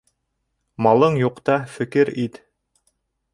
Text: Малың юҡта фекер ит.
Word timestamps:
Малың 0.85 1.19
юҡта 1.23 1.59
фекер 1.75 2.11
ит. 2.25 2.41